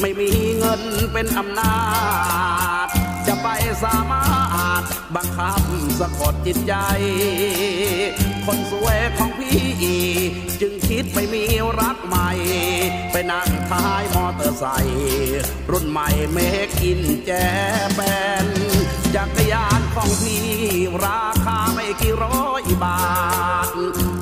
[0.00, 0.82] ไม่มีเงิน
[1.12, 1.76] เป็นอำนา
[2.86, 2.88] จ
[3.26, 3.48] จะไป
[3.84, 4.24] สามา
[4.74, 4.82] รถ
[5.16, 5.62] บังคับ
[6.00, 6.74] สะกดจิตใจ
[8.46, 9.60] คนสวยของพี่
[10.60, 11.44] จึงคิดไม่มี
[11.80, 12.30] รักใหม่
[13.12, 16.38] ไปนั่งท้ายมอเตอร์ไซค์รุ่นใหม่เม
[16.80, 17.30] กินแจ
[17.94, 18.00] แป
[18.44, 18.46] น
[19.16, 20.44] จักรยานของพี่
[21.04, 23.00] ราคาไม่กี่ร้อยบา
[23.66, 23.68] ท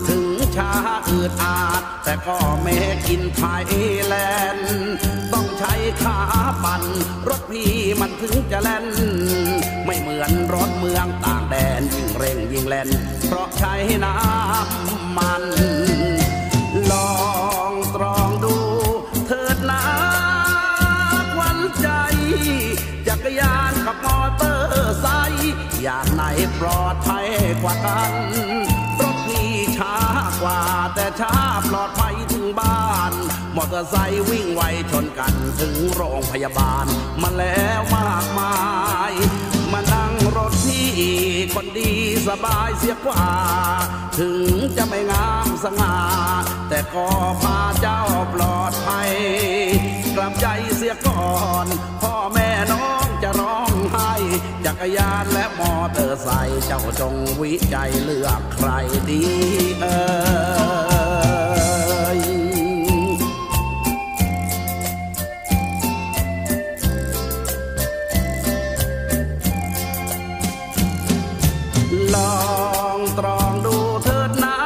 [0.09, 0.27] ถึง
[0.57, 0.73] ช้า
[1.09, 2.75] อืดอาด แต่ก็ไม่
[3.09, 3.67] กินไทย
[4.07, 4.15] แล
[4.57, 4.75] นด์
[5.33, 6.19] ต้องใช้ขา
[6.65, 6.83] ปั่น
[7.29, 8.87] รถพี่มันถึงจะแล่น
[9.87, 12.89] ไม่เหมือนรถเมืองต่างแดนยิ่งเร่งยิ่งแล่น
[13.27, 13.75] เพราะใช้
[14.05, 15.45] น้ำมัน
[16.91, 17.17] ลอ
[17.71, 18.57] งตรองดู
[19.27, 19.85] เถิดนะ
[21.35, 21.89] ควันใจ
[23.09, 24.56] จักรยานกับมอเตอร์
[25.89, 26.25] อย่างไหน
[26.61, 27.27] ปลอดภัย
[27.63, 28.13] กว่ากัน
[29.01, 29.97] รถพี่ช้า
[30.43, 30.61] กว่า
[30.95, 31.35] แต่ช้า
[31.71, 33.13] ปลอดภัยถึงบ้าน
[33.57, 36.87] มอเตอร์ไซค์วิ่งไวชนกันถึงโรงพยาบาล
[37.23, 38.57] มาแล้วมากมา
[39.11, 39.13] ย
[39.73, 40.91] มานั่งรถพี่
[41.55, 41.93] คนดี
[42.29, 43.27] สบายเสียกว่า
[44.19, 45.97] ถึงจะไม่งามสง่า
[46.69, 47.09] แต่ก็
[47.43, 48.03] พาเจ้า
[48.35, 49.11] ปลอดภัย
[50.17, 51.29] กลับใจเสียก่อ
[51.65, 51.67] น
[52.03, 54.13] พ่อแม่น้อง จะร้องไห้
[54.65, 58.69] จักรยานและมอเตอร์ไซค์เจ้าจงวิจัยเลือกใคร
[59.11, 59.23] ดี
[59.81, 59.99] เอ่
[62.19, 62.21] ย
[72.15, 72.37] ลอ
[72.97, 74.59] งตรองดูเถิดนะ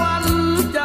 [0.00, 0.26] วัน
[0.74, 0.80] ใจ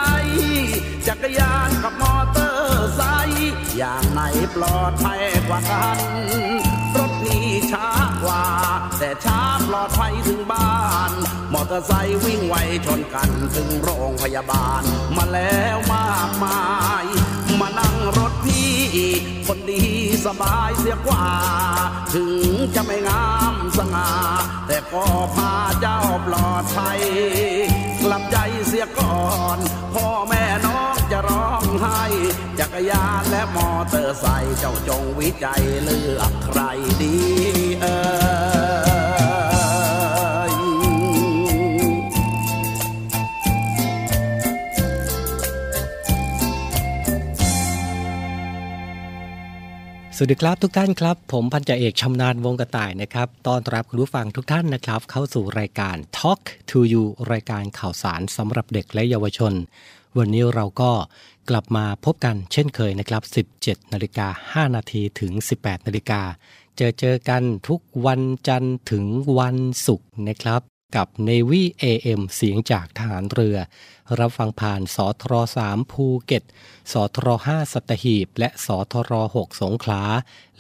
[1.08, 4.22] จักรยานกับมอเตอร์ไซค์อย่างไหน
[4.56, 6.00] ปลอดภัย กว่ากัน
[6.96, 7.88] รถพี่ช้า
[8.24, 8.46] กว่า
[8.98, 10.78] แต่ช้าปลอดภัยถึงบ้า
[11.10, 11.12] น
[11.54, 12.56] มอเตอร์ไซค์วิ่งไว
[12.86, 14.84] ชนกันถึงโรงพยาบาล
[15.18, 16.62] มาแล้วมากมา
[17.04, 17.06] ย
[17.60, 18.76] มานั่งรถพี่
[19.48, 19.84] คนดี
[20.26, 21.28] สบายเสียกว่า
[22.16, 24.12] ถึงจะไม่งามสง่า
[24.68, 25.06] แต่ก็
[25.36, 27.00] พาเจ้าปลอดภัย
[28.04, 28.38] กลับใจ
[28.68, 29.22] เสียก่อ
[29.56, 29.58] น
[29.94, 30.99] พ่อแม่น้องจะ
[31.40, 32.02] ร้องไห้
[32.60, 36.60] จักรยานและมอเตอร์ไซค์เจ้าจงวิจัยเลือกใคร
[37.02, 37.16] ดี
[37.82, 37.98] เอ่
[40.50, 40.54] ย
[50.22, 59.54] สวัสดีครับทุกท่านครับ ผมพันจ่าเอกชำนาญวงกระต่ายนะครับต้อนรับคุณผู้ฟังทุกท่านนะครับ เข้าสู่รายการ Talk to You รายการข่าวสารสำหรับเด็กและเยาวชน
[60.18, 60.92] วันนี้เราก็
[61.50, 63.24] กลับมาพบกันเช่นเคยนะครับ
[63.58, 66.22] 17นาฬิกา5นาทีถึง 18นาฬิกา
[66.78, 69.06] เจอเจอกันทุกวันจันทร์ถึง
[69.40, 69.58] วัน
[69.88, 70.62] ศุกร์นะครับ
[70.96, 73.58] กับ Navy AM เสียงจากฐานเรือ
[74.20, 75.34] รับฟังผ่านสทร
[75.66, 76.44] 3ภูเก็ต
[76.94, 80.04] สทร5สัตหีบ และสทร6สงขลา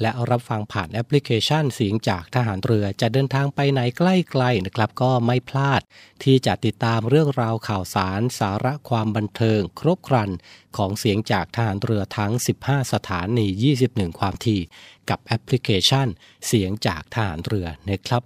[0.01, 5.81] และรับฟังผ่านแอปพลิเคชันเสียงจากทหารเรือจะเดินทางไปไหนใกล้ๆนะครับ ก็ไม่พลาด
[6.23, 10.29] ที่จะติดตามเรื่องราวข่าวสารสาระความบันเทิง ครบครัน
[10.77, 12.31] ของเสียงจากทหารเรือทั้ง
[12.63, 13.47] 15 สถานี
[13.85, 14.61] 21 ความถี่
[15.09, 16.07] กับแอปพลิเคชัน
[16.47, 18.23] เสียงจากทหารเรือนะครับ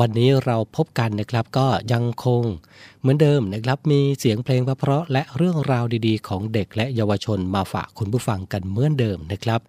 [0.00, 2.42] วันนี้เราพบกันนะครับก็ยังคง
[3.00, 9.60] เหมือนเดิมนะครับมีเสียงเพลงเพราะและเรื่องราวดีๆ ของเด็กและเยาวชนมาฝากคุณผู้ฟังกันเหมือนเดิมนะครับ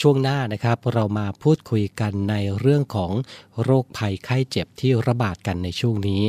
[0.00, 3.12] ช่วงหน้านะครับเรามาพูดคุยกันในเรื่องของ
[3.62, 6.22] โรคภัยไข้เจ็บที่ระบาดกันในช่วงนี้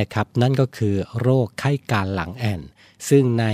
[0.00, 2.60] นะครับ นั่นก็คือโรคไข้การหลังแอน
[3.08, 3.46] ซึ่งใน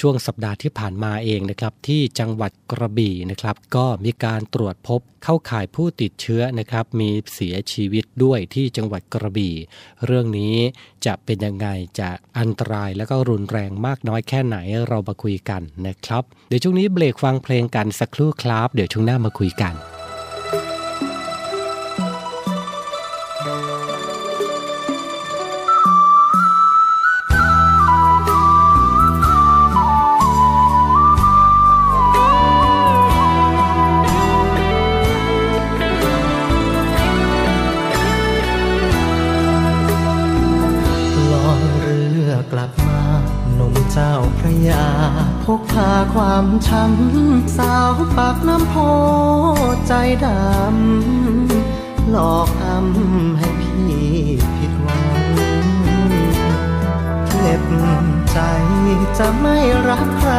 [0.00, 9.54] ช่วงสัปดาห์ที่ผ่านมาเองนะครับที่จังหวัดกระบี่นะครับก็มีการตรวจพบเข้าข่ายผู้ติดเชื้อนะครับมีเสียชีวิตด้วยที่จังหวัดกระบี่
[10.04, 10.54] เรื่องนี้
[11.06, 11.68] จะเป็นยังไง
[12.00, 14.56] จะอันตรายแล้วก็รุนแรงมากน้อยแค่ไหน
[14.88, 19.74] เรามาคุยกันนะครับ เดี๋ยวช่วงนี้เบรกฟังเพลงกันสักครู่ครับ เดี๋ยวช่วงหน้ามาคุยกัน
[45.46, 48.74] พกพาความช้ำสาวปากน้ำโพ
[49.86, 49.92] ใจ
[50.24, 53.94] ดำ หลอกอำให้พี่
[54.56, 55.24] ผิดหวัง
[57.28, 57.64] เก็บ
[58.30, 58.38] ใจ
[59.18, 59.56] จะไม่
[59.88, 60.32] รักใคร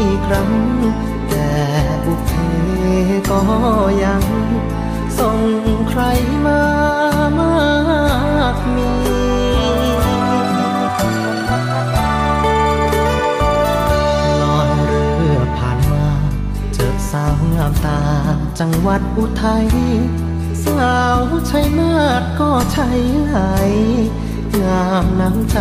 [0.00, 0.52] อีกครั้ง
[1.28, 1.50] แต่
[2.04, 2.30] บุพเพ
[3.30, 3.40] ก็
[4.04, 4.22] ยัง
[5.18, 5.38] ส่ง
[5.88, 6.02] ใคร
[6.46, 6.62] มา
[7.38, 7.56] มา
[8.54, 18.00] กมีามตา
[18.60, 19.66] จังหวัดอุทัย
[20.64, 21.20] สาว
[21.50, 22.88] ชัยนาทก็ใช่
[23.26, 23.38] ไหล
[24.62, 25.58] งามน้ำใจ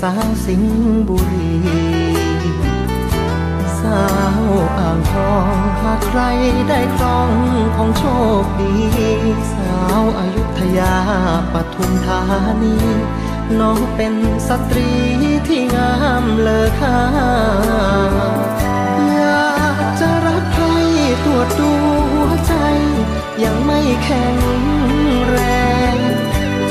[0.00, 1.56] สาวสิงห์บุรี
[3.80, 4.04] สา
[4.40, 4.42] ว
[4.78, 6.20] อ่างทองหากใคร
[6.68, 7.30] ได้ครอง
[7.76, 8.04] ของโช
[8.42, 8.74] คดี
[9.54, 10.96] สาวอายุทยา
[11.52, 12.22] ปทุมธา
[12.62, 12.76] นี
[13.58, 14.14] น้องเป็น
[14.48, 14.90] สตรี
[15.46, 15.92] ที่งา
[16.22, 16.98] มเลอค่า
[23.44, 24.38] ยังไม่แข็ง
[25.28, 25.38] แร
[25.94, 25.96] ง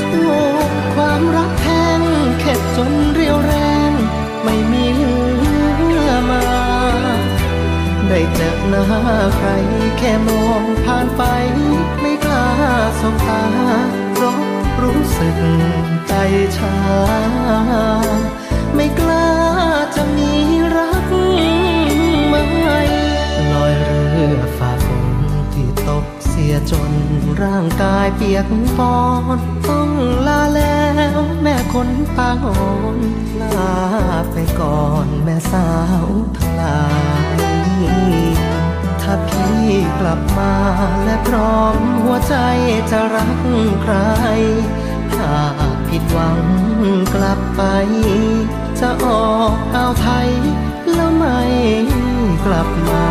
[0.02, 0.22] ถู
[0.66, 1.68] กความรักแท
[1.98, 2.00] ง
[2.40, 3.54] เข็ดจนเรียวแร
[3.90, 3.92] ง
[4.44, 6.44] ไม่มีเหลือมา
[8.08, 8.84] ได้เจอหน้า
[9.36, 9.48] ใคร
[9.98, 11.22] แค่มองผ่านไป
[12.00, 12.46] ไม่กล้า
[13.00, 13.44] สบตา
[14.12, 14.40] เพราะ
[14.82, 15.38] รู้สึก
[16.08, 16.14] ใจ
[16.56, 16.76] ชา
[18.74, 19.28] ไม่กล้า
[19.94, 20.32] จะมี
[20.76, 21.06] รัก
[22.28, 22.42] ใหม่
[23.52, 24.67] ลอยเรือฝ่า
[26.58, 26.92] ยจน
[27.42, 28.46] ร่างกายเปียก
[28.78, 28.98] ปอ
[29.38, 29.90] นต้อง
[30.26, 30.84] ลาแล้
[31.16, 32.62] วแม่คนปางอ่อ
[32.96, 32.98] น
[33.40, 33.74] ลา
[34.32, 35.68] ไปก่อนแม่สา
[36.04, 36.82] วทลา
[37.36, 37.38] ย
[39.02, 39.62] ถ้าพี่
[40.00, 40.54] กลับมา
[41.04, 42.36] และพร้อมหัวใจ
[42.90, 43.40] จะรัก
[43.82, 43.94] ใคร
[45.14, 45.34] ถ้า
[45.88, 46.40] ผิดหวัง
[47.14, 47.62] กลับไป
[48.80, 50.30] จะออกเอาไทย
[50.94, 51.40] แล้วไม่
[52.46, 53.08] กลับมา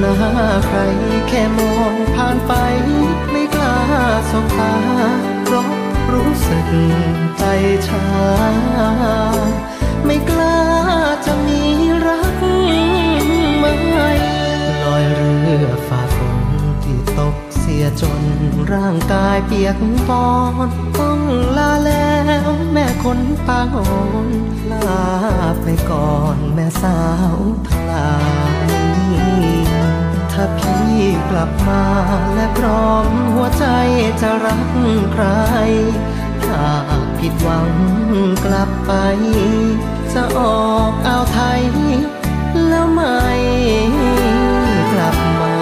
[0.00, 0.14] หน้า
[0.66, 0.78] ใคร
[1.28, 2.52] แค่มองผ่านไป
[3.30, 3.76] ไม่กล้า
[4.30, 4.74] สบตา
[5.44, 5.68] เพราะ
[6.12, 6.68] รู้สึก
[7.38, 7.44] ใจ
[7.88, 8.04] ชา
[10.04, 10.58] ไม่กล้า
[11.26, 11.62] จะมี
[12.06, 12.36] รัก
[13.58, 13.72] ใหม่
[14.84, 16.40] ลอยเรือฝ่าฝน
[16.84, 18.22] ที่ตกเสียจน
[18.72, 19.78] ร่างกายเปียก
[20.08, 20.28] ปอ
[20.68, 21.20] นต้อง
[21.56, 22.12] ลาแล้
[22.48, 23.90] วแม่คนปางอ่อ
[24.26, 24.28] น
[24.72, 25.02] ลา
[25.62, 26.98] ไปก่อนแม่สา
[27.34, 28.12] วทั้งหลา
[28.66, 29.67] ย
[30.40, 30.96] ถ้าพี่
[31.30, 31.84] กลับมา
[32.34, 33.66] และพร้อมหัวใจ
[34.20, 34.60] จะรัก
[35.12, 35.24] ใคร
[36.44, 36.66] ถ้า
[37.18, 37.68] ผิดหวัง
[38.44, 38.92] กลับไป
[40.12, 40.40] จะอ
[40.70, 41.62] อกเอาไทย
[42.68, 43.18] แล้วไม่
[44.92, 45.54] กลับมา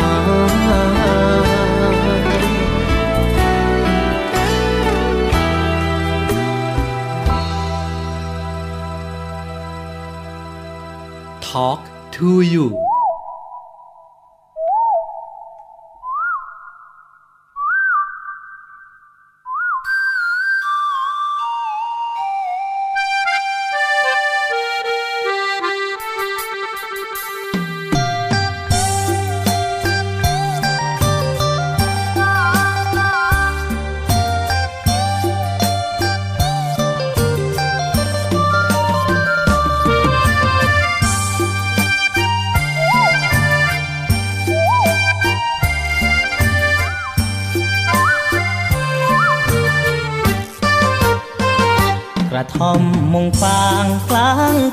[11.48, 11.80] Talk
[12.16, 12.85] to you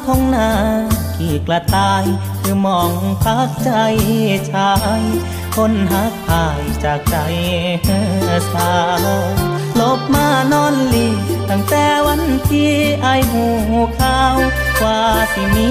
[0.06, 0.50] ท้องนา
[1.16, 2.06] ขี่กระต่าย
[2.42, 2.92] คือมอง
[3.24, 3.72] พักใจ
[4.52, 5.04] ชาย
[5.56, 7.16] คนหักพายจากใจ
[8.54, 9.06] สาว
[9.80, 11.08] ลบมานอนลี
[11.50, 13.46] ตั้งแต่วันที่ไอหู
[14.00, 14.38] ข้าว
[14.84, 15.00] ว่า
[15.34, 15.70] สิมี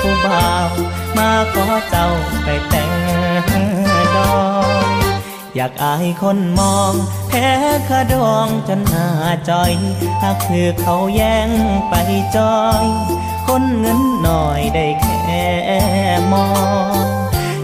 [0.00, 0.70] ผู้บ่าว
[1.16, 2.08] มาขอเจ้า
[2.44, 2.92] ไปแต่ง
[4.16, 4.96] ดอก
[5.56, 6.92] อยากอายคนมอง
[7.28, 7.48] แพ้
[7.88, 9.08] ขะดองจนหน้า
[9.48, 9.72] จอย
[10.20, 11.50] ถ้าคือเขาแย่ง
[11.88, 11.94] ไป
[12.36, 12.86] จอย
[13.46, 15.46] คนเงินหน่อยได้แค่
[16.32, 16.48] มอ
[17.02, 17.04] ง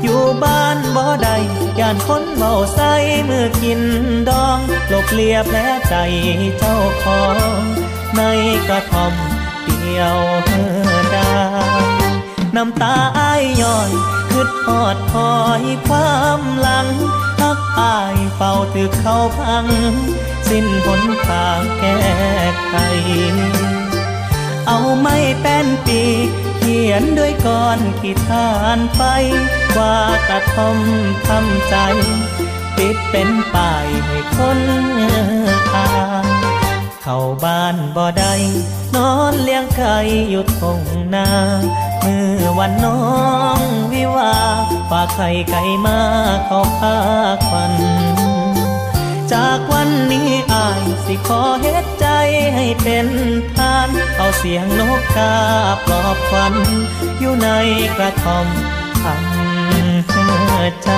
[0.03, 1.37] อยู่บ้านบ่ได้
[1.79, 2.81] ย่านคนเมาใส
[3.29, 3.83] มือกิน
[4.29, 4.59] ดอง
[4.89, 5.59] หลบเลียแผล
[5.89, 5.95] ใจ
[6.59, 7.63] เจ้าของ
[8.17, 8.23] ใน
[8.69, 9.15] กระท่อม
[9.65, 10.19] เดียว
[11.15, 11.35] ดา
[11.81, 11.85] ย
[12.57, 13.91] น้ำตาอ้ายย้อย
[14.29, 16.89] คืดหอดคอยความหลัง
[17.39, 19.67] พักอายเฝ้าตึกเขาพัง
[20.49, 21.99] สิ้นหนทางแก้
[22.69, 22.75] ไข
[24.73, 26.03] เอาไม้แป้นปี
[26.59, 29.01] เขียนด้วยก้อนขีดทานไฟ
[29.77, 29.97] ว่า
[30.29, 30.79] กระทอม
[31.27, 31.77] ทำใจ
[32.79, 34.61] ติดเป็นป้ายให้คน
[35.75, 35.89] อ่า
[36.25, 36.27] น
[37.03, 38.35] เข้าบ้านบ่ได้
[38.95, 39.97] นอนเลี้ยงไก่
[40.31, 40.81] อยู่ทง
[41.15, 41.29] นา
[42.01, 43.01] เมื่อวันน้อ
[43.59, 43.61] ง
[43.93, 44.37] วิวา
[44.91, 45.99] ฝากไข่ไก่มา
[46.47, 46.97] เข้าพา
[47.49, 47.75] ควัน
[49.33, 52.07] จากวันนี้อายสิขอเฮ็ดใจ
[52.55, 53.09] ให้เป็น
[53.57, 55.33] ทาน เอาเสียงนกกา
[55.85, 56.55] ปลอบควัน
[57.21, 57.49] อยู่ใน
[57.97, 58.47] กระท่อม
[59.03, 59.43] ทำ
[60.85, 60.91] ใจ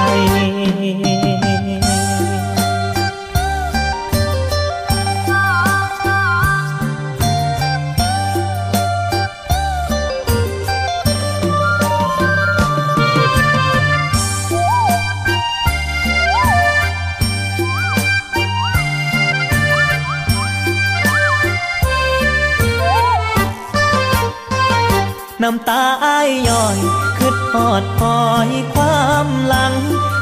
[25.46, 26.78] น้ำตาอ้ายย้อย
[27.18, 29.74] คืดหอดคอยความหลัง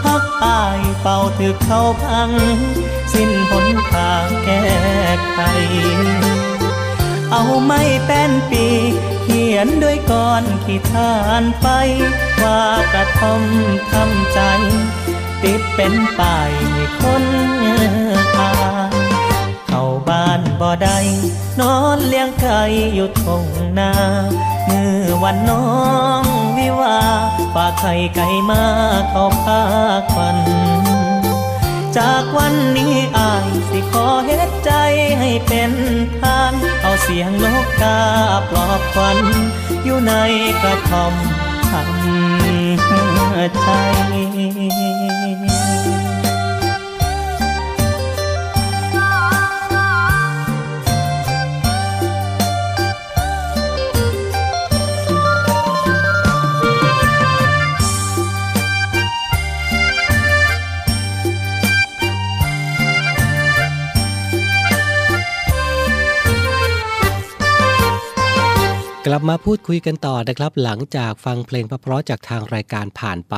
[0.04, 2.30] พักอายเป่าถึกเขาพัง
[3.12, 4.66] สิ้นหนทางแก้
[5.32, 5.38] ไข
[7.30, 11.66] เอาไม้แป้นปีกเขียนด้วยก้อนขีดทานไฟ
[12.42, 12.62] ว่า
[12.92, 13.42] กระทอม
[13.90, 14.40] ทำใจ
[15.42, 17.24] ติดเป็นป้ายให้คน
[18.38, 18.52] อ่า
[18.90, 18.94] น
[19.66, 20.98] เข้าบ้านบ่ได้
[21.60, 22.60] นอนเลี้ยงไก่
[22.94, 23.44] อยู่ทง
[23.78, 23.92] นา
[24.68, 25.66] มือวันน้อ
[26.22, 26.24] ง
[26.58, 26.98] วิวา
[27.54, 28.64] ฝากไข่ไก่มา
[29.10, 29.62] เข้าพา
[30.12, 30.38] ควัน
[31.96, 34.72] จากวันนี้อายสิขอเฮ็ดใจ
[35.18, 35.72] ให้เป็น
[36.18, 38.00] ทาน เอาเสียงนกกา
[38.48, 39.18] ปลอบควัน
[39.84, 40.12] อยู่ใน
[40.62, 41.14] กระท่อม
[41.70, 41.92] ทำ
[43.62, 43.68] ใจ
[69.12, 73.36] ลับมาพูดคุยกันต่อนะครับ หลังจากฟังเพลงเพราะจากทางรายการผ่านไป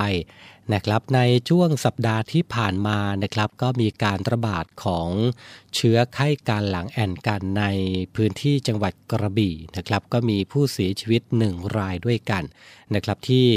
[0.73, 5.09] นะครับ ในช่วงสัปดาห์ที่ผ่านมานะครับ ก็มีการระบาดของ
[5.75, 7.65] เชื้อไข้การหลังแอนกันใน
[8.15, 12.43] พื้นที่จังหวัดกระบี่นะครับ ก็มีผู้เสียชีวิตหนึ่งรายด้วยกัน
[12.95, 13.49] นะครับที่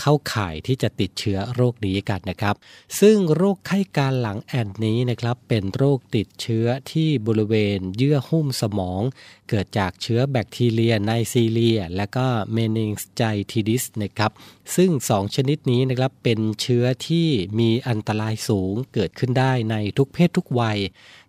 [0.00, 2.54] เข้าข่ายที่จะติดเชื้อโรคนี้กันนะครับ
[3.00, 9.02] ซึ่งโรคไข้การหลังแอนนี้นะครับเป็นโรคติดเชื้อที่บริเวณเยื่อหุ้มสมอง
[9.48, 14.32] เกิดจากเชื้อแบคทีเรีย Neisseria และก็ meningitidis นะครับ
[14.76, 20.78] ซึ่ง 2 ชนิดนี้นะครับเป็นเชื้อที่มีอันตรายสูงเกิดขึ้นได้ในทุกเพศทุกวัย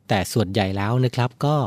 [0.09, 1.57] แต่ส่วนใหญ่แล้วนะครับก็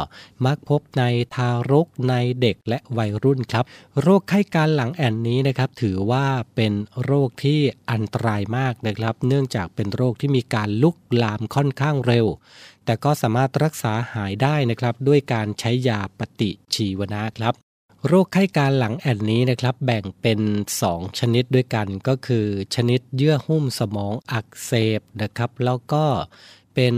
[0.46, 3.64] มักพบในทารกในเด็กและวัยรุ่นครับ
[4.00, 6.72] โรคไข้กาฬหลังแอ่นนี้นะครับ ถือว่าเป็น
[7.04, 12.26] โรคที่อันตรายมากนะครับ เนื่องจากเป็นโรคที่มีการลุกลามค่อนข้างเร็ว
[12.84, 17.54] แต่ก็สามารถรักษาหายได้นะครับ ด้วยการใช้ยาปฏิชีวนะครับ
[18.06, 20.40] โรคไข้การหลังแอนนี้นะครับ แบ่งเป็น
[20.80, 26.04] 2 ชนิดด้วยกันก็คือ ชนิดเยื่อหุ้มสมองอักเสบนะครับ แล้วก็
[26.76, 26.94] เป็น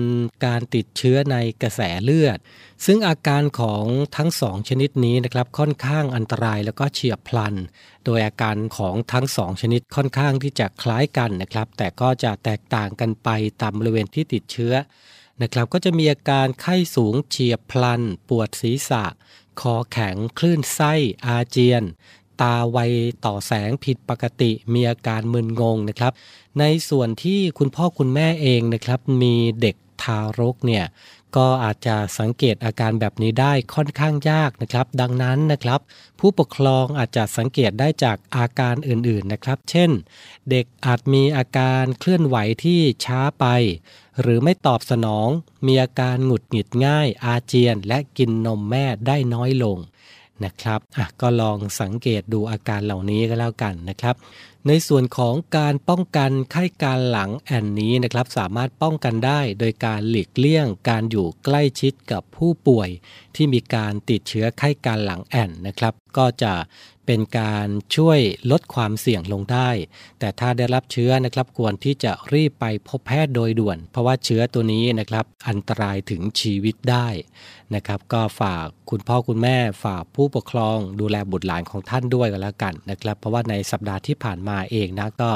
[0.47, 2.39] การติดเชื้อในกระแสเลือด
[2.87, 3.85] ซึ่งอาการของ
[4.17, 7.55] ทั้งสองชนิดนี้นะครับค่อนข้างอันตรายแล้วก็เฉียบพลัน
[8.05, 13.29] โดยอาการของทั้งสองชนิดค่อนข้างที่จะคล้ายกันนะครับ แต่ก็จะแตกต่างกันไป
[13.61, 14.75] ตามบริเวณที่ติดเชื้อ
[15.43, 19.05] นะครับก็จะมีอาการไข้สูงเฉียบพลัน ปวดศีรษะ
[19.61, 20.93] คอแข็งคลื่นไส้
[21.27, 21.83] อาเจียน
[22.43, 22.79] ตาไว
[23.25, 26.13] ต่อแสงผิดปกติมีอาการมึนงงนะครับ
[26.59, 30.85] ในส่วนที่คุณพ่อคุณแม่เองนะครับมีเด็กทารกเนี่ย
[31.37, 35.81] ก็อาจจะสังเกตอาการแบบนี้ได้ค่อนข้างยากนะครับ ดังนั้นนะครับ
[36.21, 39.91] ผู้ปกครองอาจจะสังเกตได้จากอาการอื่นๆนะครับ เช่น
[40.51, 43.47] เด็กอาจมีอาการเคลื่อนไหวที่ช้าไป
[44.21, 45.29] หรือไม่ตอบสนอง
[45.67, 49.79] มีอาการหงุดหงิดง่าย อาเจียน และกินนมแม่ได้น้อยลง
[50.45, 54.17] นะครับอะก็ลองสังเกตดูอาการเหล่านี้ก็แล้วกันนะครับ
[54.69, 62.89] ในส่วนของการป้องกันไข้การหลังแอนนี้นะครับ สามารถป้องกันได้โดยการหลีกเลี่ยง การอยู่ใกล้ชิดกับผู้ป่วย
[63.37, 66.55] ที่มีการติดเชื้อไข้การหลังแอนนะครับ ก็จะ
[67.07, 69.71] เป็นการช่วยลดความเสี่ยงลงได้
[70.19, 77.09] แต่ถ้าได้รับเชื้อนะครับควรที่จะรีบไปพบแพทย์โดยด่วน เพราะว่าเชื้อตัวนี้นะครับอันตรายถึงชีวิตได้
[77.75, 85.31] นะครับ ก็ฝากคุณพ่อคุณแม่ฝากผู้ปกครองดูแลบุตรหลานของท่านด้วยกันแล้วกันนะครับ เพราะว่าในสัปดาห์ที่ผ่านมาเองนะก็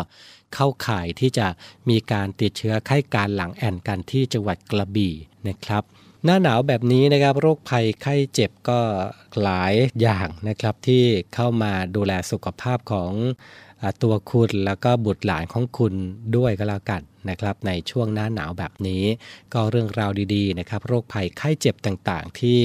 [0.55, 1.47] เข้าข่ายที่จะ
[1.91, 5.15] มีการติดเชื้อไข้การหลังแอนกันที่จังหวัดกระบี่
[5.49, 5.83] นะครับ
[6.25, 8.81] หน้าหนาวแบบนี้นะครับโรคภัยไข้เจ็บก็
[9.43, 11.05] หลายอย่างนะครับที่
[11.35, 13.13] เข้ามาดูแลสุขภาพของ
[14.03, 15.95] ตัวคุณแล้วก็บุตรหลานของคุณ
[16.37, 19.05] ด้วยก็แล้วกัน นะครับในช่วงหน้าหนาวแบบนี้
[19.55, 22.61] ก็เรื่องราวดีๆนะครับโรคภัยไข้เจ็บต่างๆ ที่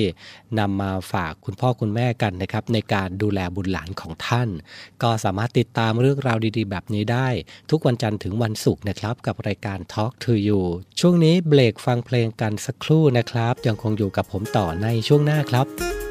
[0.60, 4.50] นำมาฝากคุณพ่อคุณแม่กันนะครับในการดูแลบุตรหลานของท่าน
[5.04, 7.28] ก็สามารถติดตามเรื่องราวดีๆ แบบนี้ได้
[7.70, 10.62] ทุกวันจันทร์ถึงวันศุกร์นะครับกับรายการ Talk to You
[11.00, 16.07] ช่วงนี้เบรกฟังเพลงกันสักครู่นะครับ ยังคงอยู่กับผมต่อในช่วงหน้าครับ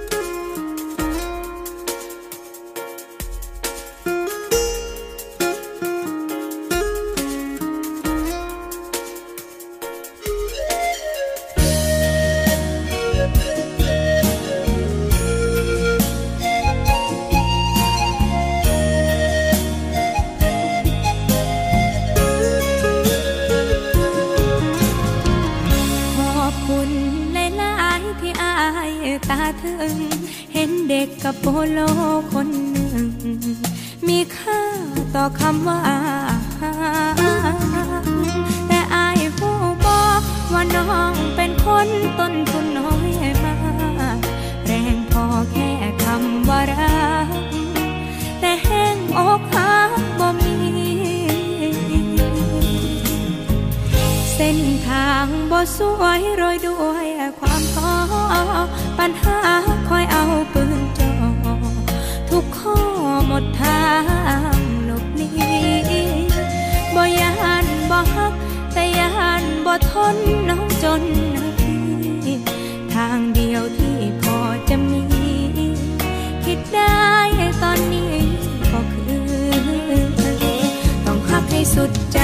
[81.89, 82.21] ดใจ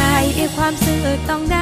[0.57, 1.59] ความซื่อต้องได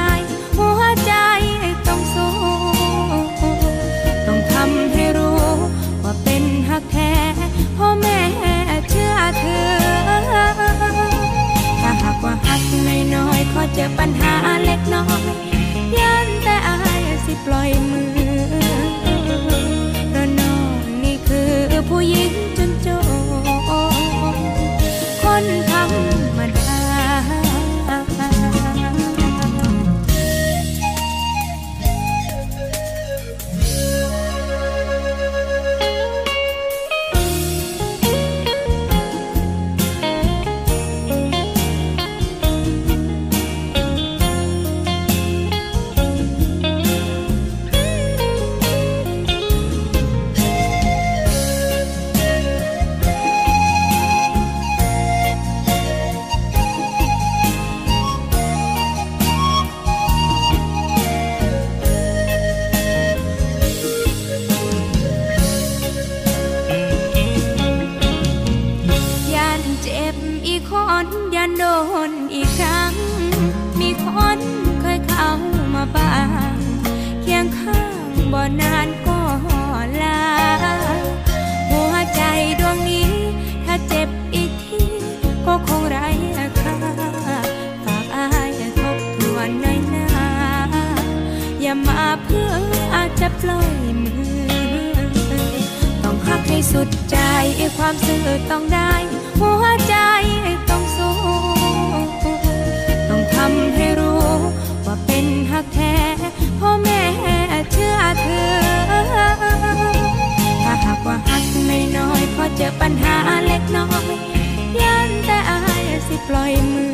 [116.35, 116.91] ล่อยมือ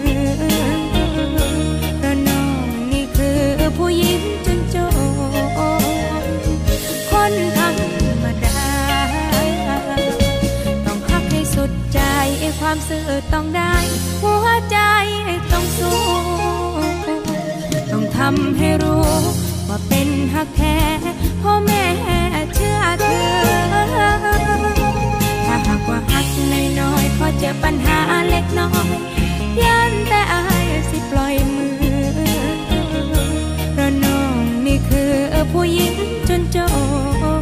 [1.97, 3.41] เพราะน้องนี่คือ
[3.77, 4.95] ผู้หญิงจนจน
[7.11, 7.75] คนธรร
[8.23, 8.61] มดา
[10.85, 11.99] ต้องหักให้สุดใจ
[12.59, 13.73] ความซื่อต้องได้
[14.23, 14.79] หัวใจ
[15.51, 15.99] ต้องสู้
[17.91, 19.09] ต้องทำให้รู้
[19.69, 20.77] ว่าเป็นหักแท้
[21.41, 21.83] พ่อแม่
[22.55, 23.19] เชื่อเธอ
[25.45, 26.27] ถ้าหากว่าหัก
[26.79, 28.87] น้อยๆพอเจอปัญหาเล็กน้อย
[29.63, 31.77] ยันแต่อายสิปล่อยมือ
[33.73, 35.13] เพราะน้องนี่คือ
[35.51, 35.95] ผู้หญิง
[36.29, 36.57] จนจ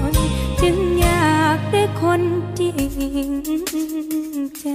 [0.10, 0.12] น
[0.62, 2.21] จึงอยากได้คน
[2.60, 2.69] จริ
[3.28, 3.32] ง
[4.60, 4.65] ใจ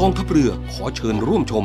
[0.00, 1.64] กองทัพเรือขอเชิญร่วมชม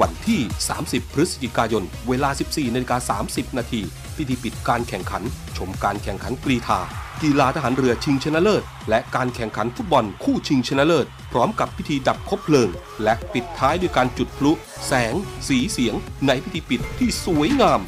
[0.00, 0.40] วันที่
[0.78, 3.80] 30 พฤศจิกายน เวลา 14นาฬิกา30 นาที
[4.16, 5.22] พิธีปิดการแข่งขัน
[5.56, 6.80] ชมการแข่งขันกรีธา
[7.22, 12.68] กีฬาทหารเรือชิงชนะเลิศ และการแข่งขันฟุตบอลคู่ชิงชนะเลิศ พร้อมกับพิธีดับคบเพลิง
[13.02, 14.52] และปิดท้ายด้วยการจุดพลุ
[14.86, 15.14] แสง
[15.48, 15.94] สีเสียง
[16.26, 17.80] ในพิธีปิดที่สวยงาม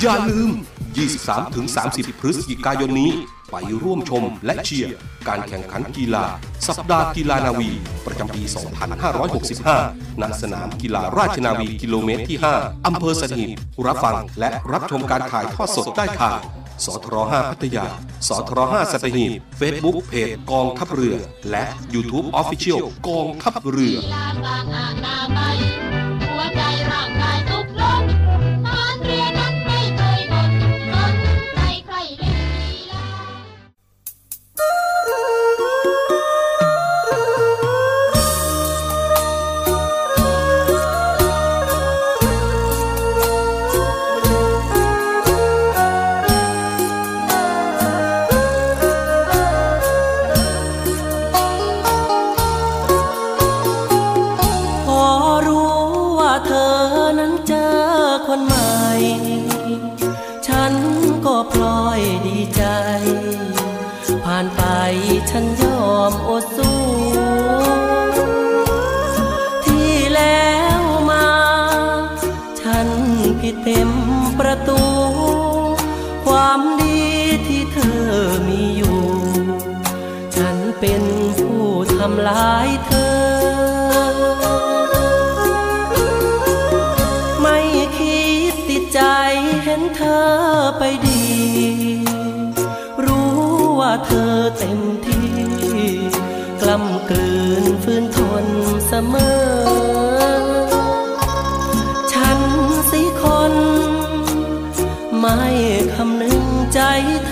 [0.00, 0.50] อย่าลืม
[1.34, 3.12] 23-30 พฤศจิกายนนี้
[3.52, 4.94] ไปร่วมชมและเชียร์
[5.28, 6.24] การแข่งขันกีฬา
[6.68, 7.70] สัปดาห์กีฬานาวี
[8.06, 8.42] ประจำปี
[9.72, 13.48] 2565 ณ สนามกีฬาราชนาวีกิโลเมตรที่ 5 อำเภอสถิต
[13.86, 16.40] รับฟังและรับชมการถ่ายทอดสดได้ทาง
[16.84, 17.86] สทร5พัทยา
[18.28, 21.16] สทร5สัตหีบ Facebook เพจกองทัพเรือ
[21.50, 23.96] และ YouTube Official กองทัพเรือ
[94.04, 95.30] เธอเต็มที่
[96.60, 98.46] กล้ำกลืนฟื้นทน
[98.86, 99.38] เสมอ
[102.12, 102.40] ฉัน
[102.90, 103.54] สิคน
[105.18, 105.38] ไม่
[105.94, 106.80] คำนึงใจ
[107.26, 107.31] เธ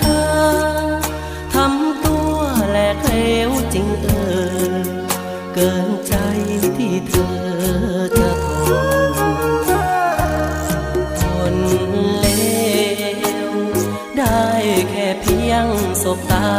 [16.17, 16.49] บตา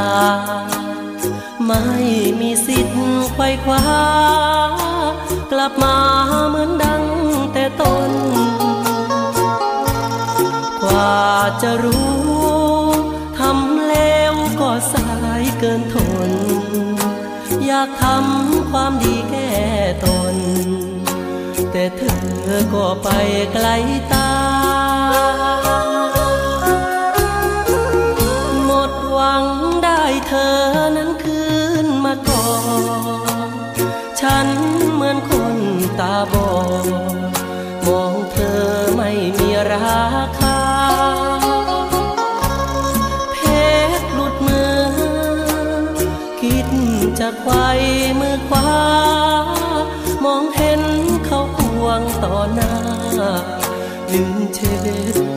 [1.67, 1.83] ไม่
[2.41, 3.01] มีสิทธิ์
[3.33, 3.85] ไขว้คว้า
[5.53, 5.97] กลับมา
[6.49, 7.05] เหมือนดัง
[7.53, 8.12] แต่ต้น
[10.83, 11.17] กว่า
[11.62, 12.12] จะรู้
[13.38, 15.11] ทำแล้วก็สา
[15.41, 15.97] ยเกินท
[16.29, 16.31] น
[17.67, 19.51] อยากทำความดีแก้
[20.05, 20.37] ตน
[21.71, 22.03] แต่เธ
[22.57, 23.09] อก็ไป
[23.53, 23.67] ไกล
[24.12, 24.31] ตา
[30.33, 30.53] ธอ
[30.97, 31.42] นั้นคื
[31.85, 32.47] นมาก่อ
[33.49, 33.51] น
[34.21, 34.49] ฉัน
[34.92, 35.57] เหมือนคน
[36.01, 36.51] ตาบอ
[36.85, 36.87] ด
[37.87, 38.62] มองเธอ
[38.97, 40.03] ไม่มีรา
[40.38, 40.61] คา
[43.33, 43.38] เพ
[43.99, 44.81] ชรหลุดมือ
[46.40, 46.68] คิด
[47.18, 47.68] จะไขว้
[48.21, 48.73] มือขวา
[50.25, 50.83] มองเห็น
[51.27, 52.75] เขาควงต่อหน้า
[54.12, 54.77] ลืมเช็
[55.29, 55.32] ด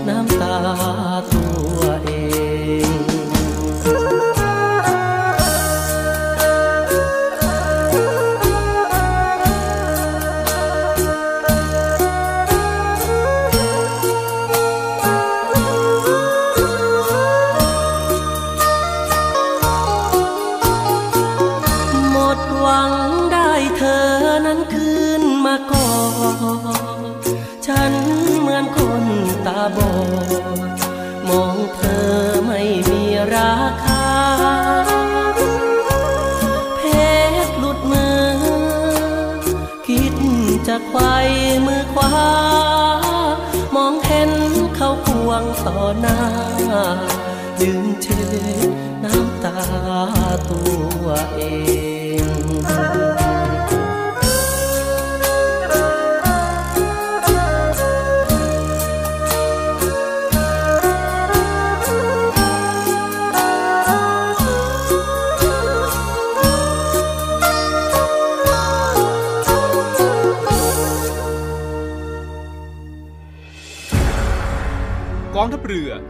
[51.46, 51.85] ตั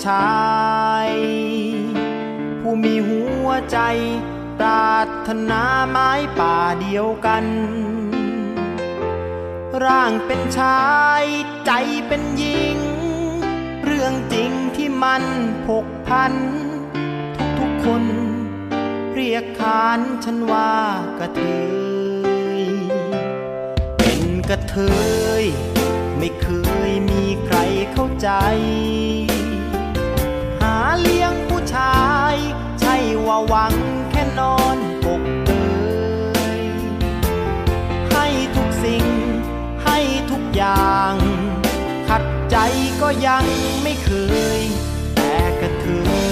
[0.05, 1.11] ชาย
[2.61, 3.79] ผู้มีหัวใจ
[4.59, 6.09] ปรารถนาไม้
[6.39, 7.45] ป่าเดียวกัน
[9.83, 11.25] ร่างเป็นชาย
[11.65, 11.71] ใจ
[12.07, 12.77] เป็นหญิง
[13.85, 15.23] เรื่องจริงที่มัน
[15.67, 16.33] ผกพัน
[17.59, 18.03] ทุกๆคน
[19.13, 20.73] เรียกขานฉันว่า
[21.19, 21.43] กระเท
[22.59, 22.61] ย
[23.97, 24.77] เป็นกระเท
[25.41, 25.43] ย
[26.17, 26.47] ไม่เค
[26.89, 27.57] ยมีใคร
[27.93, 28.29] เข้าใจ
[31.01, 31.99] เลี้ยงผู้ชา
[32.33, 32.35] ย
[32.81, 33.73] ใช่ว่าหวัง
[34.11, 35.51] แค่นอนปกเก
[36.59, 36.61] ย
[38.11, 39.05] ให้ทุกสิ่ง
[39.85, 39.99] ให้
[40.31, 41.15] ทุกอย่าง
[42.09, 42.57] ขัดใจ
[43.01, 43.45] ก็ยัง
[43.83, 44.11] ไม่เค
[44.59, 44.61] ย
[45.15, 45.87] แต่กระเท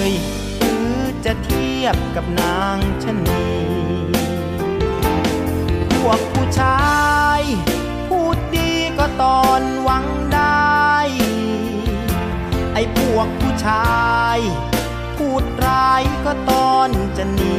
[0.08, 0.12] ย
[0.60, 0.94] หรือ
[1.26, 3.46] จะเทียบกับนางชะนี
[5.92, 6.80] พวกผู้ชา
[7.40, 7.42] ย
[8.08, 10.89] พูดดีก็ตอนหวังได้
[12.82, 13.90] อ้พวกผู้ชา
[14.38, 14.40] ย
[15.18, 17.58] พูดร้ายก็ตอนจะหนี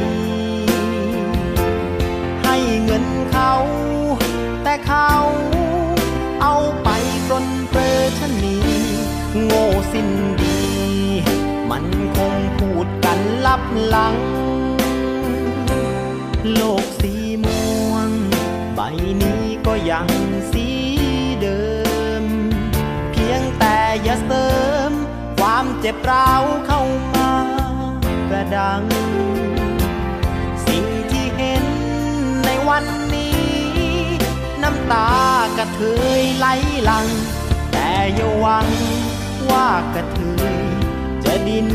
[2.43, 3.53] ให้เงินเขา
[4.63, 5.11] แต่เขา
[6.41, 6.89] เอาไป
[7.27, 7.81] ปลนเปร
[8.19, 8.57] ชนี
[9.43, 10.09] โง่สิ้น
[10.41, 10.59] ดี
[11.69, 14.15] มันคงพูดกันลับหลัง
[16.53, 18.09] โลกสีม่วง
[18.75, 18.79] ใบ
[19.21, 20.07] นี้ก็ยัง
[25.63, 26.81] ความเจ็บร้าวเข้า
[27.15, 27.31] มา
[28.29, 28.83] กระดัง
[30.67, 31.65] สิ่งที่เห็น
[32.45, 33.41] ในวันนี้
[34.63, 35.09] น้ำตา
[35.57, 35.81] กระเท
[36.19, 36.47] ยไหล
[36.85, 37.05] หลัง
[37.71, 38.67] แต่อย่าหวัง
[39.49, 40.21] ว่ากระเท
[40.53, 40.55] ย
[41.23, 41.69] จะดิ้น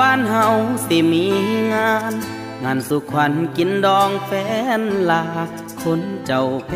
[0.00, 0.46] บ้านเฮา
[0.86, 1.26] สิมี
[1.72, 2.12] งาน
[2.64, 4.30] งานสุขวัญกินดองแฟ
[4.80, 5.24] นลา
[5.82, 6.72] คนเจ้าแพ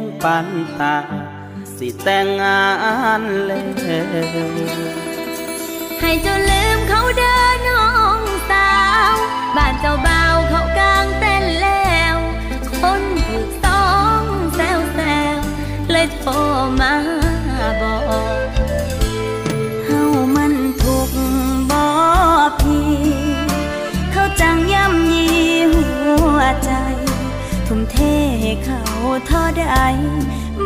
[0.00, 0.96] งปันตา
[1.76, 2.64] สิแต่งงา
[3.20, 3.66] นแล้ว
[6.00, 7.86] ให้เจ้าลืมเขาเดินน้อ
[8.20, 8.72] งสา
[9.12, 9.14] ว
[9.56, 12.16] บ้านเจ้าบ่าวเขากางเต้นแล้ว
[12.80, 13.86] คนถูกสอ
[14.20, 14.22] ง
[14.54, 15.00] แซวแซ
[15.34, 15.38] ว
[15.90, 16.32] เลยโทร
[16.80, 16.94] มา
[17.80, 17.96] บอ
[18.56, 18.57] ก
[22.60, 22.88] พี่
[24.12, 25.26] เขาจังย่ำยี
[25.72, 25.84] หั
[26.36, 26.72] วใจ
[27.66, 27.96] ทุ่มเท
[28.40, 28.82] ให้เขา
[29.26, 29.64] เท่าใด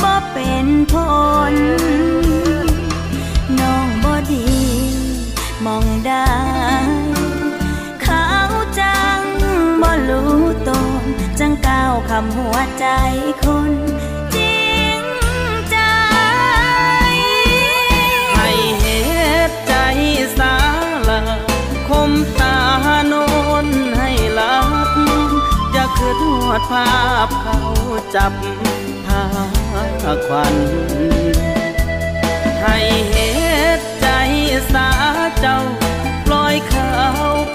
[0.03, 0.95] บ่เป็นผ
[1.53, 1.55] ล
[3.61, 4.47] น้องบ่ดี
[5.64, 6.33] มองได้
[8.03, 8.26] เขา
[8.80, 9.20] จัง
[9.83, 10.37] บ่รู้
[10.68, 10.70] ต
[11.01, 11.03] น
[11.41, 12.87] จังก้าวคำหัวใจ
[13.43, 13.72] คน
[26.53, 26.91] อดภา
[27.27, 27.59] พเขา
[28.15, 28.33] จับ
[29.07, 29.23] ทา
[30.27, 30.55] ควัน
[32.63, 32.79] ให้
[33.11, 33.17] เห
[33.79, 34.07] ตุใจ
[34.73, 34.89] สา
[35.41, 35.59] เจ้า
[36.25, 36.91] ปล่อยเขา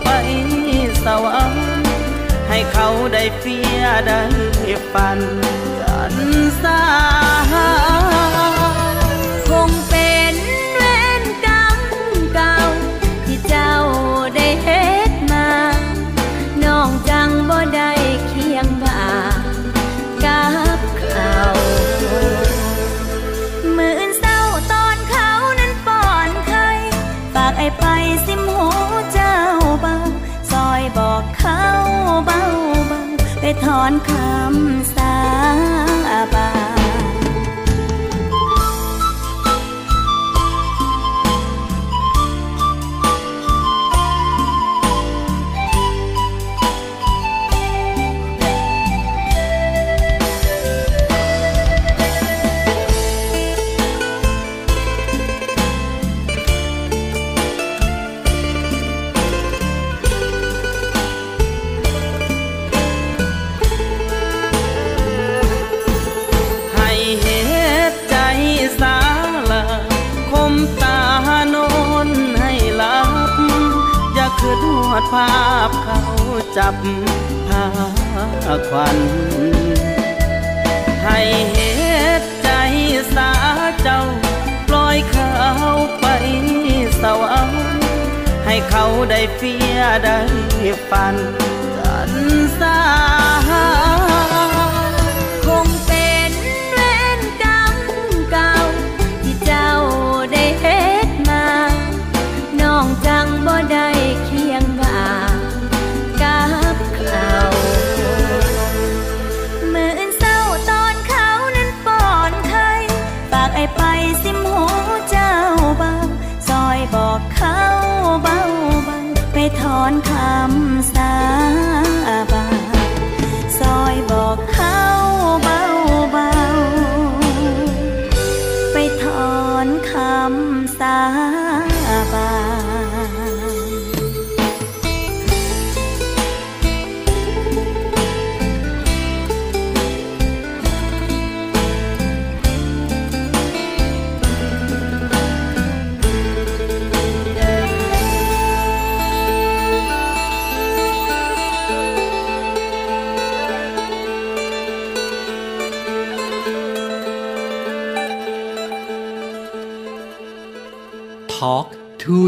[0.04, 0.10] ไป
[1.04, 1.88] สวรรค์
[2.50, 4.24] ให้เขาได้เฟียได้
[4.92, 5.20] ฝัน
[5.82, 6.14] กัน
[6.64, 27.86] สาากไอ้ไป
[28.26, 28.68] สิมหู
[29.14, 29.38] เจ้า
[29.82, 29.96] เบา
[30.52, 31.64] ซอยบอกเขา
[32.26, 32.42] เบา
[32.88, 33.02] เบา
[33.40, 35.16] ไปถอนคำสา
[74.98, 75.38] อดภา
[75.68, 76.00] พเขา
[76.58, 76.76] จับ
[77.48, 77.66] พา
[78.70, 78.98] ควัน
[81.04, 81.20] ให้
[81.52, 81.60] เห
[82.20, 82.50] ตุใจ
[83.16, 83.32] สา
[83.82, 84.02] เจ้า
[84.68, 85.32] ปล่อยเขา
[86.00, 86.06] ไป
[87.02, 87.66] สวรรค์
[88.46, 90.20] ให้เขาได้เฟียได้
[90.90, 91.16] ฝัน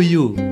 [0.09, 0.48] you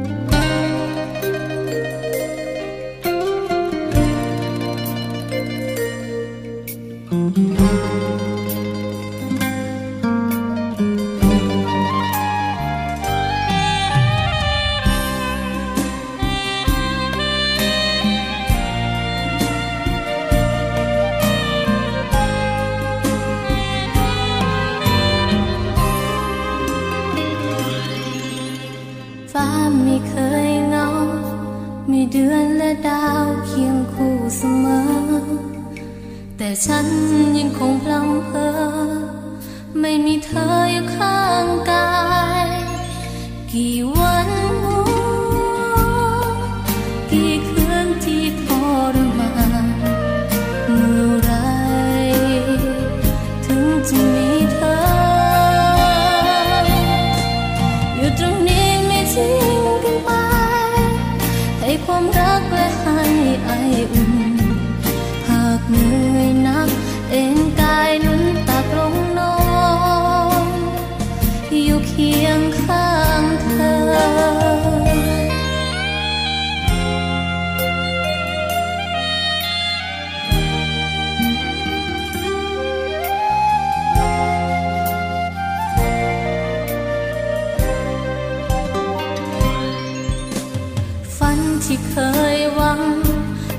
[91.66, 91.98] ที่เค
[92.36, 92.82] ยหวัง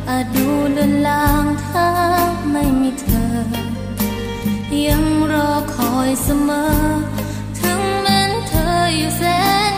[0.09, 1.89] อาจดูเลือนลางถ้า
[2.53, 3.33] ไม่มีเธอ
[4.87, 6.71] ยังรอคอยเสมอ
[7.59, 9.23] ถึงแม้นเธออยู่แส
[9.73, 9.78] น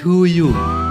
[0.00, 0.89] to you.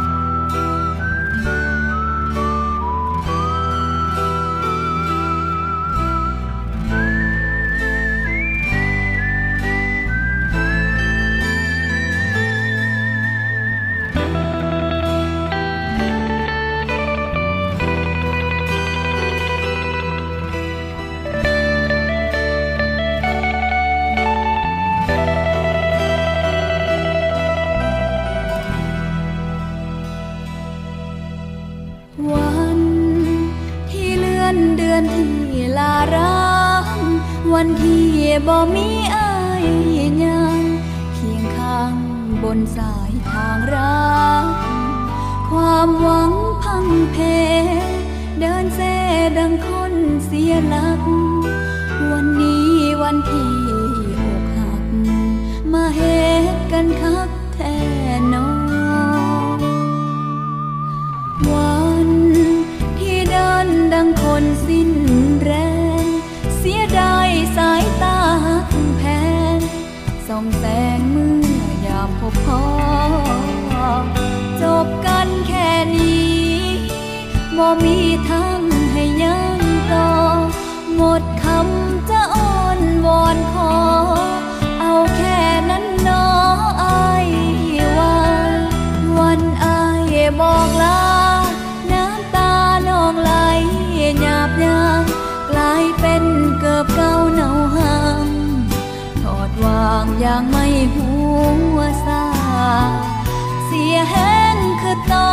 [104.09, 105.31] เห็นคือตา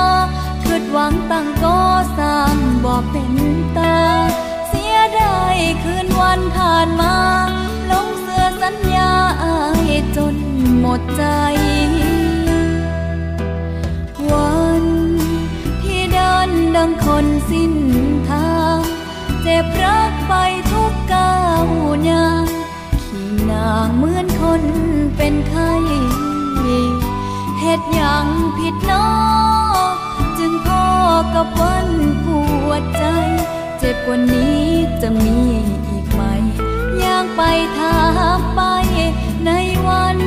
[0.64, 1.78] คิดหวังตั้งก็
[2.18, 3.34] สร้างบอกเป็น
[3.76, 3.98] ตา
[4.68, 5.38] เสียได้
[5.82, 7.16] คืนวันผ่านมา
[7.90, 9.12] ลงเสื้อสัญญา
[9.42, 9.58] อา
[9.88, 10.36] ยจน
[10.80, 11.24] หมดใจ
[14.30, 14.84] วัน
[15.82, 17.74] ที่เดินดังคนสิ้น
[18.30, 18.78] ทาง
[19.42, 20.34] เจ็บรักไป
[20.72, 21.64] ทุกก้าว
[22.08, 22.26] ยา
[23.02, 24.62] ขี่นางเหมือนคน
[25.16, 25.72] เป็นไข้
[27.94, 28.26] อย่าง
[28.56, 29.08] ผิดน้อ
[30.38, 30.86] จึงพ่อ
[31.34, 31.88] กับวัน
[32.24, 32.26] ป
[32.68, 33.04] วดใจ
[33.78, 34.64] เจ็บกว่านี้
[35.02, 35.38] จะมี
[35.88, 36.22] อีกไหม
[37.02, 37.42] ยางไป
[37.78, 37.98] ถา
[38.38, 38.60] มไป
[39.46, 39.50] ใน
[39.86, 40.18] วัน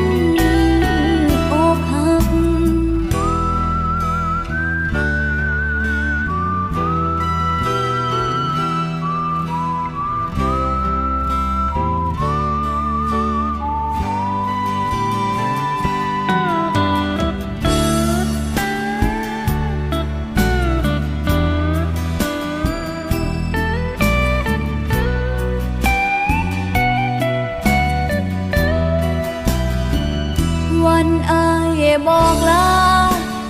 [32.07, 32.69] บอกลา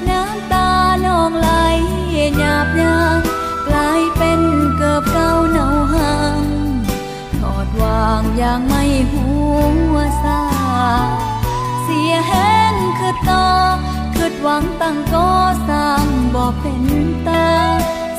[0.09, 0.69] น้ำตา
[1.05, 1.49] นองไหล
[2.37, 3.19] หยาบยาง
[3.67, 4.41] กลายเป็น
[4.77, 6.43] เกือบเก่าเนาห่าง
[7.37, 9.27] ถอดวางอย่างไม่หั
[9.93, 10.43] วซา
[11.83, 13.47] เสียแห้งคือต่อ
[14.15, 15.29] คือหวังตั้งก็
[15.69, 16.83] สร้างบอกเป็น
[17.27, 17.49] ตา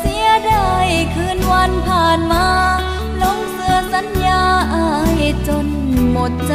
[0.01, 2.47] เสียไดายคืนวันผ่านมา
[3.23, 4.43] ลงเสื้อสัญญา
[4.75, 4.89] อา
[5.21, 5.67] ยจน
[6.11, 6.55] หมดใจ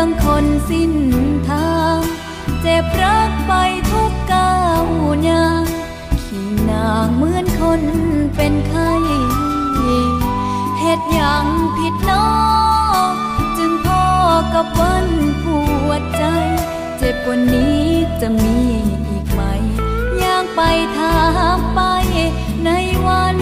[0.00, 0.92] ดังคนสิ้น
[1.48, 2.00] ทาง
[2.60, 3.52] เจ็บรักไป
[3.90, 4.84] ทุกก้าว
[5.28, 5.64] ยาง
[6.22, 7.82] ขี่นางเหมือนคน
[8.36, 8.92] เป็นไข้
[10.78, 11.46] เหตุอย่าง
[11.76, 12.28] ผิดน้อ
[13.58, 14.06] จึงพ่อ
[14.54, 15.06] กับวัน
[15.44, 15.46] ป
[15.88, 16.24] วดใจ
[16.98, 17.84] เจ็บกว่านี้
[18.20, 18.58] จะมี
[19.08, 19.40] อีกไหม
[20.18, 20.60] อยากไป
[20.98, 21.20] ถา
[21.56, 21.80] มไป
[22.64, 22.70] ใน
[23.06, 23.36] วัน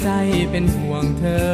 [0.09, 0.19] ใจ
[0.51, 1.49] เป็นห่วงเธอ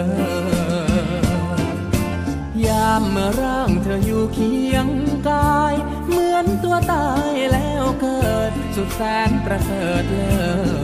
[2.66, 4.88] ยามเมื่อร่างเธออยู่เคียง
[5.30, 5.76] กาย
[6.08, 10.36] เหมือนตัวตายแล้วเกิด สุดแสนประเสริฐเลิ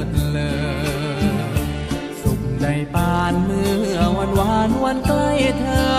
[0.06, 0.54] ศเลอ
[2.22, 5.90] สุขในปานเมื่อวันวานวันใกล้เธอ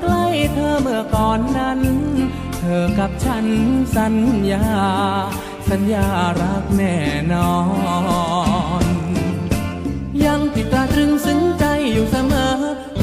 [0.00, 0.24] ใกล้
[0.54, 1.80] เธอเมื่อก่อนนั้น
[2.58, 3.46] เธอกับฉัน
[3.96, 4.16] สัญ
[4.50, 4.66] ญา
[5.70, 6.06] สัญญา
[6.40, 6.96] รักแน่
[7.32, 7.54] นอ
[8.36, 8.37] น
[10.24, 12.50] ยังติดตาตรึงซึ้งใจอยู่เสมอ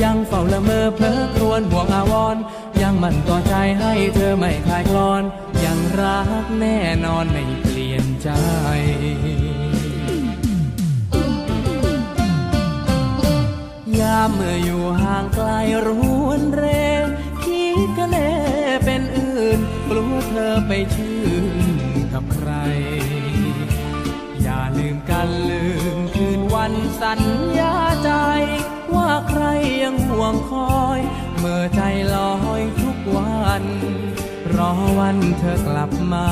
[0.03, 2.41] ยังเฝ้าละเมอเพลอครวญห่วงอาวรณ์
[2.81, 5.23] ยังมันต่อใจให้เธอไม่คลายคลอน
[5.63, 8.29] ยังรักแน่นอนไม่เปลี่ยนใจ
[13.99, 15.49] ยามเมื่ออยู่ห่างไกล
[15.85, 15.87] ร
[16.25, 16.63] วนเร
[17.43, 18.29] คิดกันแน่
[18.85, 19.59] เป็นอื่น
[19.89, 21.45] กลัวเธอไปชื่น
[22.13, 22.51] กับใคร
[24.43, 25.63] อย่าลืมกันลื
[25.97, 26.04] ม
[26.67, 27.21] วันสัญ
[27.59, 28.11] ญาใจ
[28.95, 29.43] ว่าใคร
[29.83, 30.99] ยังห่วงคอย
[31.37, 31.81] เมื่อใจ
[32.13, 33.63] ลอยทุกวัน
[34.55, 36.27] รอวันเธอกลับมา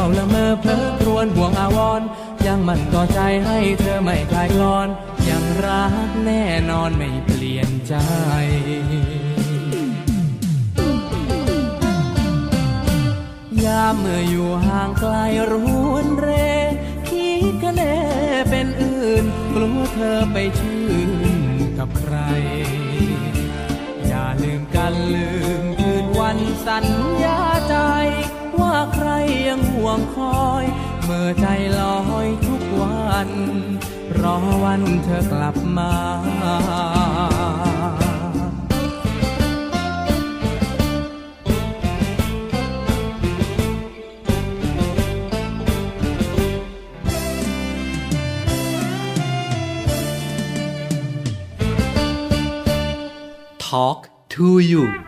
[0.00, 2.02] ฝ้าละเมอเพลอครวญห่วงอาวร
[2.46, 4.88] ยังมันต่อใจให้เธอไม่คลายคลอน
[5.28, 7.94] ยังรักแน่นอนไม่เปลี่ยนใจ
[13.64, 15.14] ยามเมื่ออยู่ห่างไกล
[15.50, 15.52] ร
[15.90, 16.28] วนเร
[17.08, 17.96] คิดกันแน่
[18.50, 19.24] เป็นอื่น
[19.54, 21.10] กลัวเธอไปชื่น
[21.78, 22.16] กับใคร
[24.06, 25.28] อย่าลืมกันลื
[25.62, 26.86] มคืนวันสัญ
[27.24, 27.40] ญา
[27.70, 27.76] ใจ
[28.60, 29.08] ว่าใคร
[29.48, 30.64] ยังห่วงคอย
[31.04, 31.46] เมื่อใจ
[31.78, 33.30] ลอยทุกวัน
[34.20, 35.92] รอวันเธอกลับมา
[53.72, 54.00] Talk
[54.30, 55.07] to you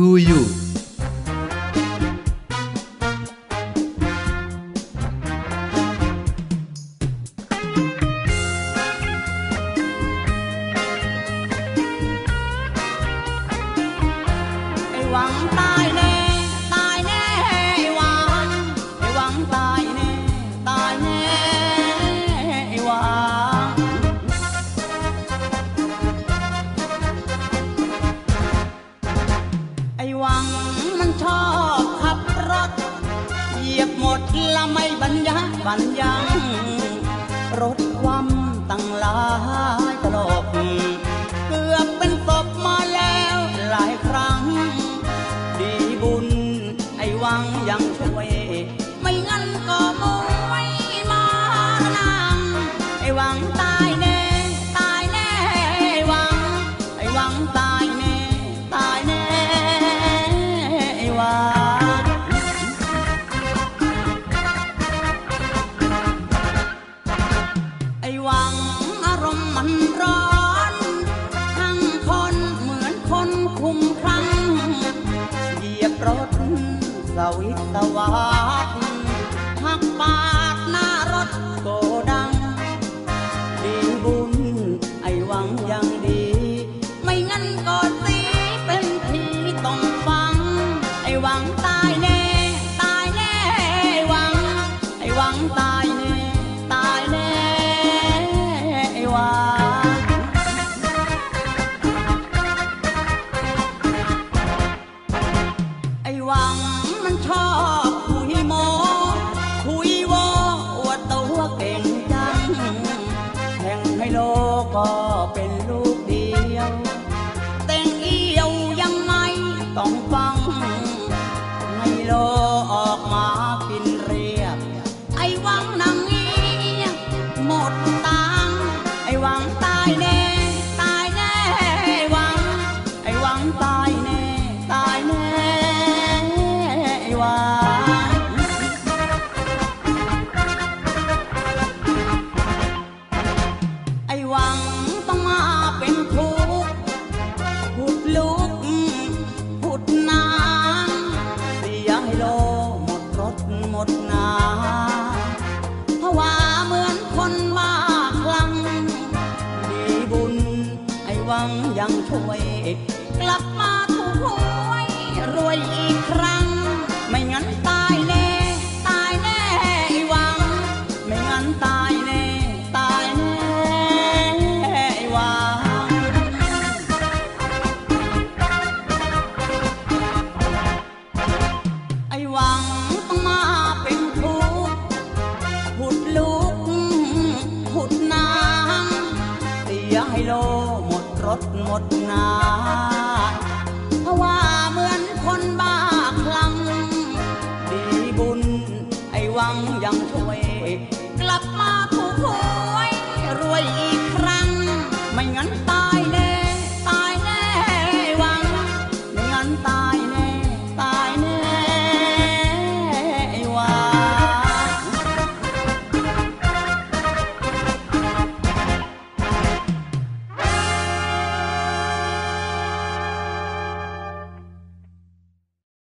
[0.00, 0.89] to you
[114.76, 114.88] ก็
[115.34, 115.59] เป็น